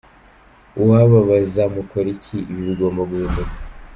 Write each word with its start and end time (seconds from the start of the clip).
Uwababaza, 0.81 1.63
mukora 1.75 2.07
iki? 2.15 2.37
Ibi 2.49 2.61
bigomba 2.69 3.01
guhinduka. 3.09 3.55